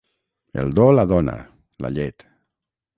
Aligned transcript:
El 0.61 0.71
do 0.79 0.87
la 0.99 1.05
dona, 1.13 1.37
la 1.87 1.95
llet. 1.99 2.29